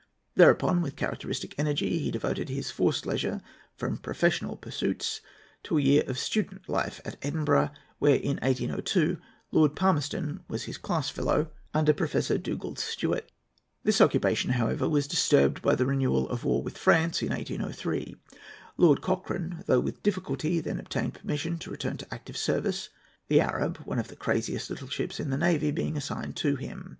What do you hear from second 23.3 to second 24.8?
Arab, one of the craziest